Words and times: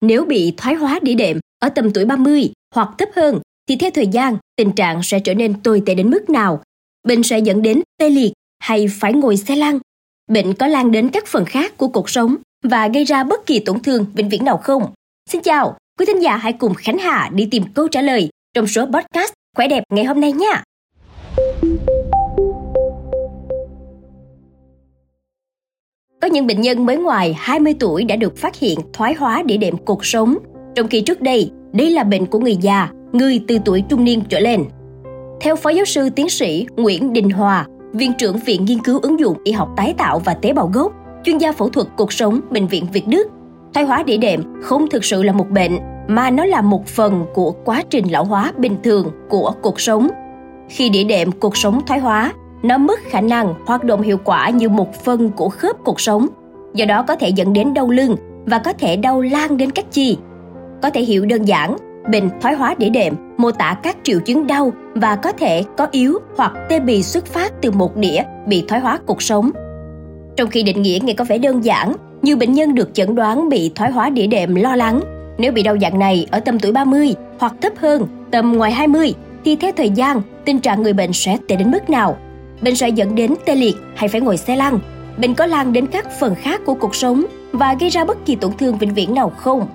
Nếu 0.00 0.24
bị 0.24 0.54
thoái 0.56 0.74
hóa 0.74 0.98
đĩa 1.02 1.14
đệm 1.14 1.38
ở 1.58 1.68
tầm 1.68 1.92
tuổi 1.92 2.04
30 2.04 2.52
hoặc 2.74 2.88
thấp 2.98 3.08
hơn 3.16 3.40
thì 3.68 3.76
theo 3.76 3.90
thời 3.90 4.06
gian 4.06 4.36
tình 4.56 4.72
trạng 4.72 5.02
sẽ 5.02 5.20
trở 5.20 5.34
nên 5.34 5.62
tồi 5.62 5.82
tệ 5.86 5.94
đến 5.94 6.10
mức 6.10 6.30
nào? 6.30 6.62
Bệnh 7.08 7.22
sẽ 7.22 7.38
dẫn 7.38 7.62
đến 7.62 7.82
tê 7.98 8.10
liệt 8.10 8.32
hay 8.58 8.86
phải 9.00 9.12
ngồi 9.12 9.36
xe 9.36 9.56
lăn? 9.56 9.78
Bệnh 10.30 10.54
có 10.54 10.66
lan 10.66 10.92
đến 10.92 11.08
các 11.08 11.26
phần 11.26 11.44
khác 11.44 11.76
của 11.76 11.88
cuộc 11.88 12.10
sống 12.10 12.36
và 12.64 12.88
gây 12.88 13.04
ra 13.04 13.24
bất 13.24 13.46
kỳ 13.46 13.58
tổn 13.58 13.80
thương 13.80 14.06
vĩnh 14.14 14.28
viễn 14.28 14.44
nào 14.44 14.56
không? 14.56 14.92
Xin 15.30 15.42
chào, 15.42 15.76
quý 15.98 16.06
thính 16.06 16.22
giả 16.22 16.36
hãy 16.36 16.52
cùng 16.52 16.74
Khánh 16.74 16.98
Hà 16.98 17.30
đi 17.34 17.48
tìm 17.50 17.64
câu 17.74 17.88
trả 17.88 18.02
lời 18.02 18.28
trong 18.54 18.66
số 18.66 18.86
podcast 18.86 19.32
Khỏe 19.56 19.68
đẹp 19.68 19.84
ngày 19.92 20.04
hôm 20.04 20.20
nay 20.20 20.32
nha. 20.32 20.62
Có 26.20 26.28
những 26.28 26.46
bệnh 26.46 26.60
nhân 26.60 26.86
mới 26.86 26.96
ngoài 26.96 27.36
20 27.38 27.74
tuổi 27.80 28.04
đã 28.04 28.16
được 28.16 28.36
phát 28.36 28.56
hiện 28.56 28.78
thoái 28.92 29.14
hóa 29.14 29.42
đĩa 29.42 29.56
đệm 29.56 29.76
cuộc 29.76 30.04
sống, 30.04 30.38
trong 30.74 30.88
khi 30.88 31.00
trước 31.00 31.20
đây 31.20 31.50
đây 31.72 31.90
là 31.90 32.04
bệnh 32.04 32.26
của 32.26 32.38
người 32.38 32.56
già, 32.56 32.88
người 33.12 33.40
từ 33.48 33.58
tuổi 33.64 33.84
trung 33.88 34.04
niên 34.04 34.20
trở 34.28 34.40
lên. 34.40 34.64
Theo 35.40 35.56
Phó 35.56 35.70
Giáo 35.70 35.84
sư 35.84 36.10
Tiến 36.10 36.28
sĩ 36.28 36.66
Nguyễn 36.76 37.12
Đình 37.12 37.30
Hòa, 37.30 37.66
Viện 37.92 38.12
trưởng 38.18 38.38
Viện 38.38 38.64
Nghiên 38.64 38.78
cứu 38.78 38.98
ứng 39.02 39.20
dụng 39.20 39.36
y 39.44 39.52
học 39.52 39.68
tái 39.76 39.94
tạo 39.98 40.18
và 40.18 40.34
tế 40.34 40.52
bào 40.52 40.70
gốc, 40.74 40.92
chuyên 41.24 41.38
gia 41.38 41.52
phẫu 41.52 41.68
thuật 41.68 41.86
cuộc 41.96 42.12
sống 42.12 42.40
Bệnh 42.50 42.66
viện 42.66 42.86
Việt 42.92 43.06
Đức, 43.08 43.28
thoái 43.74 43.86
hóa 43.86 44.02
đĩa 44.02 44.16
đệm 44.16 44.42
không 44.62 44.90
thực 44.90 45.04
sự 45.04 45.22
là 45.22 45.32
một 45.32 45.46
bệnh 45.50 45.78
mà 46.08 46.30
nó 46.30 46.44
là 46.44 46.60
một 46.60 46.86
phần 46.86 47.24
của 47.34 47.52
quá 47.64 47.82
trình 47.90 48.10
lão 48.10 48.24
hóa 48.24 48.52
bình 48.58 48.76
thường 48.84 49.10
của 49.28 49.52
cuộc 49.62 49.80
sống. 49.80 50.08
Khi 50.68 50.88
đĩa 50.88 51.04
đệm 51.04 51.32
cuộc 51.32 51.56
sống 51.56 51.80
thoái 51.86 52.00
hóa, 52.00 52.32
nó 52.62 52.78
mất 52.78 53.00
khả 53.08 53.20
năng 53.20 53.54
hoạt 53.66 53.84
động 53.84 54.02
hiệu 54.02 54.18
quả 54.24 54.50
như 54.50 54.68
một 54.68 55.04
phần 55.04 55.30
của 55.30 55.48
khớp 55.48 55.76
cuộc 55.84 56.00
sống, 56.00 56.26
do 56.74 56.84
đó 56.84 57.02
có 57.02 57.16
thể 57.16 57.28
dẫn 57.28 57.52
đến 57.52 57.74
đau 57.74 57.90
lưng 57.90 58.16
và 58.46 58.58
có 58.58 58.72
thể 58.72 58.96
đau 58.96 59.20
lan 59.20 59.56
đến 59.56 59.70
các 59.70 59.84
chi. 59.90 60.18
Có 60.82 60.90
thể 60.90 61.00
hiểu 61.00 61.26
đơn 61.26 61.44
giản, 61.44 61.76
bệnh 62.12 62.30
thoái 62.40 62.54
hóa 62.54 62.74
đĩa 62.78 62.90
đệm 62.90 63.14
mô 63.38 63.50
tả 63.50 63.76
các 63.82 63.96
triệu 64.02 64.20
chứng 64.20 64.46
đau 64.46 64.72
và 64.94 65.16
có 65.16 65.32
thể 65.32 65.62
có 65.76 65.86
yếu 65.90 66.18
hoặc 66.36 66.52
tê 66.68 66.80
bì 66.80 67.02
xuất 67.02 67.26
phát 67.26 67.52
từ 67.62 67.70
một 67.70 67.96
đĩa 67.96 68.22
bị 68.46 68.64
thoái 68.68 68.80
hóa 68.80 68.98
cuộc 69.06 69.22
sống. 69.22 69.50
Trong 70.36 70.50
khi 70.50 70.62
định 70.62 70.82
nghĩa 70.82 70.98
nghe 71.02 71.12
có 71.12 71.24
vẻ 71.24 71.38
đơn 71.38 71.64
giản, 71.64 71.92
nhiều 72.22 72.36
bệnh 72.36 72.52
nhân 72.52 72.74
được 72.74 72.94
chẩn 72.94 73.14
đoán 73.14 73.48
bị 73.48 73.72
thoái 73.74 73.90
hóa 73.90 74.10
đĩa 74.10 74.26
đệm 74.26 74.54
lo 74.54 74.76
lắng. 74.76 75.00
Nếu 75.38 75.52
bị 75.52 75.62
đau 75.62 75.76
dạng 75.82 75.98
này 75.98 76.26
ở 76.30 76.40
tầm 76.40 76.58
tuổi 76.58 76.72
30 76.72 77.14
hoặc 77.38 77.54
thấp 77.60 77.72
hơn, 77.76 78.06
tầm 78.30 78.52
ngoài 78.52 78.72
20, 78.72 79.14
thì 79.44 79.56
theo 79.56 79.72
thời 79.76 79.90
gian, 79.90 80.20
tình 80.44 80.60
trạng 80.60 80.82
người 80.82 80.92
bệnh 80.92 81.12
sẽ 81.12 81.36
tệ 81.48 81.56
đến 81.56 81.70
mức 81.70 81.90
nào? 81.90 82.16
Bệnh 82.62 82.76
sẽ 82.76 82.88
dẫn 82.88 83.14
đến 83.14 83.34
tê 83.46 83.54
liệt 83.54 83.76
hay 83.94 84.08
phải 84.08 84.20
ngồi 84.20 84.36
xe 84.36 84.56
lăn? 84.56 84.78
Bệnh 85.18 85.34
có 85.34 85.46
lan 85.46 85.72
đến 85.72 85.86
các 85.86 86.20
phần 86.20 86.34
khác 86.34 86.60
của 86.66 86.74
cuộc 86.74 86.94
sống 86.94 87.24
và 87.52 87.74
gây 87.80 87.90
ra 87.90 88.04
bất 88.04 88.26
kỳ 88.26 88.36
tổn 88.36 88.52
thương 88.58 88.78
vĩnh 88.78 88.94
viễn 88.94 89.14
nào 89.14 89.32
không? 89.36 89.66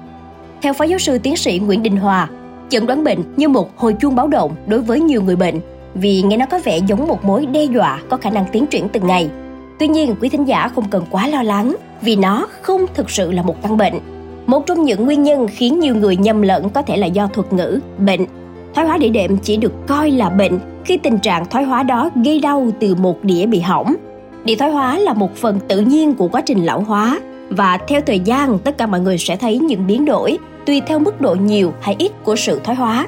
Theo 0.61 0.73
Phó 0.73 0.83
Giáo 0.83 0.99
sư 0.99 1.17
Tiến 1.17 1.37
sĩ 1.37 1.59
Nguyễn 1.59 1.83
Đình 1.83 1.97
Hòa, 1.97 2.29
chẩn 2.69 2.85
đoán 2.85 3.03
bệnh 3.03 3.19
như 3.37 3.49
một 3.49 3.77
hồi 3.77 3.95
chuông 4.01 4.15
báo 4.15 4.27
động 4.27 4.55
đối 4.67 4.81
với 4.81 4.99
nhiều 4.99 5.21
người 5.21 5.35
bệnh 5.35 5.59
vì 5.93 6.21
nghe 6.21 6.37
nó 6.37 6.45
có 6.45 6.59
vẻ 6.63 6.77
giống 6.77 7.07
một 7.07 7.25
mối 7.25 7.45
đe 7.45 7.63
dọa 7.63 8.01
có 8.09 8.17
khả 8.17 8.29
năng 8.29 8.45
tiến 8.51 8.65
triển 8.65 8.89
từng 8.89 9.07
ngày. 9.07 9.29
Tuy 9.79 9.87
nhiên, 9.87 10.15
quý 10.21 10.29
thính 10.29 10.47
giả 10.47 10.67
không 10.67 10.89
cần 10.89 11.03
quá 11.09 11.27
lo 11.27 11.43
lắng 11.43 11.75
vì 12.01 12.15
nó 12.15 12.47
không 12.61 12.85
thực 12.93 13.09
sự 13.09 13.31
là 13.31 13.41
một 13.41 13.63
căn 13.63 13.77
bệnh. 13.77 13.93
Một 14.45 14.65
trong 14.65 14.83
những 14.83 15.05
nguyên 15.05 15.23
nhân 15.23 15.47
khiến 15.47 15.79
nhiều 15.79 15.95
người 15.95 16.17
nhầm 16.17 16.41
lẫn 16.41 16.69
có 16.69 16.81
thể 16.81 16.97
là 16.97 17.07
do 17.07 17.27
thuật 17.27 17.53
ngữ 17.53 17.79
bệnh. 17.97 18.25
Thoái 18.73 18.87
hóa 18.87 18.97
đĩa 18.97 19.09
đệm 19.09 19.37
chỉ 19.37 19.57
được 19.57 19.73
coi 19.87 20.11
là 20.11 20.29
bệnh 20.29 20.59
khi 20.85 20.97
tình 20.97 21.19
trạng 21.19 21.45
thoái 21.45 21.63
hóa 21.63 21.83
đó 21.83 22.09
gây 22.15 22.39
đau 22.39 22.67
từ 22.79 22.95
một 22.95 23.23
đĩa 23.23 23.45
bị 23.45 23.59
hỏng. 23.59 23.95
Đĩa 24.45 24.55
thoái 24.55 24.71
hóa 24.71 24.97
là 24.97 25.13
một 25.13 25.35
phần 25.35 25.59
tự 25.67 25.79
nhiên 25.79 26.13
của 26.13 26.27
quá 26.27 26.41
trình 26.41 26.65
lão 26.65 26.81
hóa 26.81 27.19
và 27.49 27.77
theo 27.87 28.01
thời 28.01 28.19
gian 28.19 28.59
tất 28.59 28.77
cả 28.77 28.87
mọi 28.87 28.99
người 28.99 29.17
sẽ 29.17 29.35
thấy 29.35 29.57
những 29.57 29.87
biến 29.87 30.05
đổi 30.05 30.37
tùy 30.65 30.81
theo 30.87 30.99
mức 30.99 31.21
độ 31.21 31.35
nhiều 31.35 31.73
hay 31.81 31.95
ít 31.99 32.11
của 32.23 32.35
sự 32.35 32.61
thoái 32.63 32.75
hóa. 32.75 33.07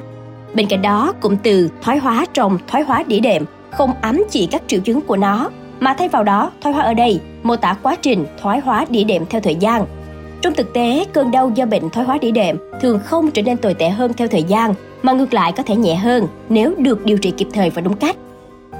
Bên 0.54 0.66
cạnh 0.66 0.82
đó, 0.82 1.12
cụm 1.20 1.36
từ 1.42 1.70
thoái 1.82 1.98
hóa 1.98 2.26
trong 2.32 2.58
thoái 2.68 2.82
hóa 2.82 3.02
đĩa 3.06 3.20
đệm 3.20 3.44
không 3.70 3.90
ám 4.00 4.24
chỉ 4.30 4.46
các 4.46 4.62
triệu 4.66 4.80
chứng 4.80 5.00
của 5.00 5.16
nó, 5.16 5.50
mà 5.80 5.94
thay 5.94 6.08
vào 6.08 6.24
đó, 6.24 6.50
thoái 6.60 6.74
hóa 6.74 6.84
ở 6.84 6.94
đây 6.94 7.20
mô 7.42 7.56
tả 7.56 7.74
quá 7.82 7.96
trình 8.02 8.24
thoái 8.42 8.60
hóa 8.60 8.84
đĩa 8.90 9.04
đệm 9.04 9.26
theo 9.26 9.40
thời 9.40 9.54
gian. 9.54 9.86
Trong 10.40 10.54
thực 10.54 10.72
tế, 10.72 11.04
cơn 11.12 11.30
đau 11.30 11.50
do 11.54 11.66
bệnh 11.66 11.90
thoái 11.90 12.06
hóa 12.06 12.18
đĩa 12.18 12.30
đệm 12.30 12.56
thường 12.80 13.00
không 13.04 13.30
trở 13.30 13.42
nên 13.42 13.56
tồi 13.56 13.74
tệ 13.74 13.88
hơn 13.88 14.12
theo 14.12 14.28
thời 14.28 14.42
gian, 14.42 14.74
mà 15.02 15.12
ngược 15.12 15.34
lại 15.34 15.52
có 15.52 15.62
thể 15.62 15.76
nhẹ 15.76 15.94
hơn 15.94 16.28
nếu 16.48 16.74
được 16.78 17.04
điều 17.04 17.18
trị 17.18 17.30
kịp 17.30 17.48
thời 17.52 17.70
và 17.70 17.82
đúng 17.82 17.96
cách. 17.96 18.16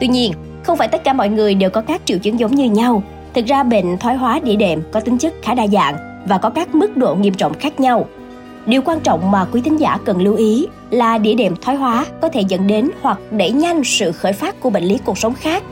Tuy 0.00 0.08
nhiên, 0.08 0.32
không 0.62 0.78
phải 0.78 0.88
tất 0.88 1.04
cả 1.04 1.12
mọi 1.12 1.28
người 1.28 1.54
đều 1.54 1.70
có 1.70 1.80
các 1.80 2.00
triệu 2.04 2.18
chứng 2.18 2.40
giống 2.40 2.54
như 2.54 2.64
nhau. 2.64 3.02
Thực 3.34 3.46
ra 3.46 3.62
bệnh 3.62 3.98
thoái 3.98 4.16
hóa 4.16 4.40
đĩa 4.40 4.56
đệm 4.56 4.82
có 4.92 5.00
tính 5.00 5.18
chất 5.18 5.34
khá 5.42 5.54
đa 5.54 5.66
dạng 5.66 5.96
và 6.28 6.38
có 6.38 6.50
các 6.50 6.74
mức 6.74 6.96
độ 6.96 7.14
nghiêm 7.14 7.34
trọng 7.34 7.54
khác 7.54 7.80
nhau. 7.80 8.06
Điều 8.66 8.82
quan 8.82 9.00
trọng 9.00 9.30
mà 9.30 9.46
quý 9.52 9.60
thính 9.60 9.80
giả 9.80 9.98
cần 10.04 10.22
lưu 10.22 10.36
ý 10.36 10.66
là 10.90 11.18
đĩa 11.18 11.34
đệm 11.34 11.56
thoái 11.56 11.76
hóa 11.76 12.06
có 12.20 12.28
thể 12.28 12.40
dẫn 12.48 12.66
đến 12.66 12.90
hoặc 13.02 13.18
đẩy 13.30 13.50
nhanh 13.50 13.84
sự 13.84 14.12
khởi 14.12 14.32
phát 14.32 14.60
của 14.60 14.70
bệnh 14.70 14.84
lý 14.84 14.98
cuộc 15.04 15.18
sống 15.18 15.34
khác. 15.34 15.62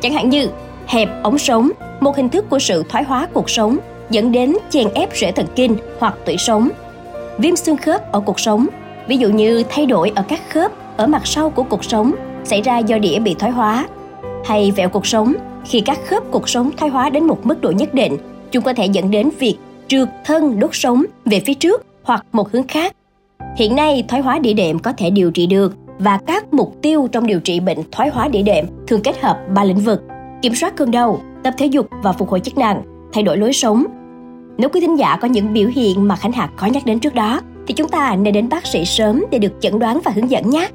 Chẳng 0.00 0.12
hạn 0.12 0.30
như 0.30 0.48
hẹp 0.86 1.08
ống 1.22 1.38
sống, 1.38 1.70
một 2.00 2.16
hình 2.16 2.28
thức 2.28 2.50
của 2.50 2.58
sự 2.58 2.84
thoái 2.88 3.04
hóa 3.04 3.28
cuộc 3.32 3.50
sống 3.50 3.78
dẫn 4.10 4.32
đến 4.32 4.56
chèn 4.70 4.88
ép 4.94 5.16
rễ 5.16 5.32
thần 5.32 5.46
kinh 5.54 5.76
hoặc 5.98 6.14
tủy 6.24 6.36
sống. 6.38 6.68
Viêm 7.38 7.56
xương 7.56 7.76
khớp 7.76 8.12
ở 8.12 8.20
cuộc 8.20 8.40
sống, 8.40 8.66
ví 9.08 9.16
dụ 9.16 9.28
như 9.28 9.62
thay 9.68 9.86
đổi 9.86 10.12
ở 10.14 10.22
các 10.28 10.40
khớp 10.50 10.72
ở 10.96 11.06
mặt 11.06 11.26
sau 11.26 11.50
của 11.50 11.62
cuộc 11.62 11.84
sống 11.84 12.12
xảy 12.44 12.62
ra 12.62 12.78
do 12.78 12.98
đĩa 12.98 13.18
bị 13.18 13.34
thoái 13.34 13.52
hóa, 13.52 13.88
hay 14.44 14.70
vẹo 14.70 14.88
cuộc 14.88 15.06
sống 15.06 15.32
khi 15.64 15.80
các 15.80 15.98
khớp 16.06 16.22
cuộc 16.30 16.48
sống 16.48 16.70
thoái 16.76 16.90
hóa 16.90 17.10
đến 17.10 17.24
một 17.24 17.46
mức 17.46 17.60
độ 17.60 17.70
nhất 17.70 17.94
định, 17.94 18.16
chúng 18.50 18.64
có 18.64 18.72
thể 18.72 18.86
dẫn 18.86 19.10
đến 19.10 19.30
việc 19.38 19.56
trượt 19.88 20.08
thân 20.24 20.58
đốt 20.60 20.70
sống 20.72 21.04
về 21.24 21.40
phía 21.40 21.54
trước 21.54 21.86
hoặc 22.02 22.26
một 22.32 22.52
hướng 22.52 22.66
khác. 22.66 22.92
Hiện 23.56 23.76
nay, 23.76 24.04
thoái 24.08 24.22
hóa 24.22 24.38
đĩa 24.38 24.52
đệm 24.52 24.78
có 24.78 24.92
thể 24.92 25.10
điều 25.10 25.30
trị 25.30 25.46
được 25.46 25.74
và 25.98 26.18
các 26.26 26.54
mục 26.54 26.74
tiêu 26.82 27.08
trong 27.12 27.26
điều 27.26 27.40
trị 27.40 27.60
bệnh 27.60 27.78
thoái 27.92 28.08
hóa 28.08 28.28
đĩa 28.28 28.42
đệm 28.42 28.66
thường 28.86 29.02
kết 29.02 29.20
hợp 29.20 29.38
ba 29.54 29.64
lĩnh 29.64 29.80
vực: 29.80 30.02
kiểm 30.42 30.54
soát 30.54 30.76
cơn 30.76 30.90
đau, 30.90 31.20
tập 31.42 31.54
thể 31.58 31.66
dục 31.66 31.88
và 32.02 32.12
phục 32.12 32.28
hồi 32.28 32.40
chức 32.40 32.58
năng, 32.58 32.82
thay 33.12 33.22
đổi 33.22 33.36
lối 33.36 33.52
sống. 33.52 33.84
Nếu 34.58 34.68
quý 34.68 34.80
thính 34.80 34.98
giả 34.98 35.18
có 35.20 35.28
những 35.28 35.52
biểu 35.52 35.68
hiện 35.68 36.08
mà 36.08 36.16
Khánh 36.16 36.32
Hạc 36.32 36.50
có 36.56 36.66
nhắc 36.66 36.86
đến 36.86 36.98
trước 36.98 37.14
đó, 37.14 37.40
thì 37.66 37.74
chúng 37.74 37.88
ta 37.88 38.16
nên 38.16 38.34
đến 38.34 38.48
bác 38.48 38.66
sĩ 38.66 38.84
sớm 38.84 39.24
để 39.30 39.38
được 39.38 39.52
chẩn 39.60 39.78
đoán 39.78 40.00
và 40.04 40.12
hướng 40.14 40.30
dẫn 40.30 40.50
nhé. 40.50 40.68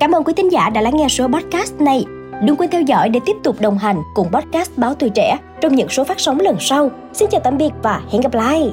Cảm 0.00 0.12
ơn 0.12 0.24
quý 0.24 0.32
thính 0.36 0.52
giả 0.52 0.70
đã 0.70 0.80
lắng 0.80 0.96
nghe 0.96 1.08
số 1.08 1.28
podcast 1.28 1.80
này. 1.80 2.04
Đừng 2.44 2.56
quên 2.56 2.70
theo 2.70 2.82
dõi 2.82 3.08
để 3.08 3.20
tiếp 3.26 3.36
tục 3.42 3.56
đồng 3.60 3.78
hành 3.78 3.96
cùng 4.14 4.28
podcast 4.32 4.70
Báo 4.76 4.94
Tuổi 4.94 5.10
Trẻ 5.10 5.38
trong 5.60 5.74
những 5.74 5.88
số 5.88 6.04
phát 6.04 6.20
sóng 6.20 6.40
lần 6.40 6.56
sau. 6.60 6.90
Xin 7.12 7.28
chào 7.30 7.40
tạm 7.44 7.58
biệt 7.58 7.70
và 7.82 8.00
hẹn 8.12 8.22
gặp 8.22 8.34
lại! 8.34 8.72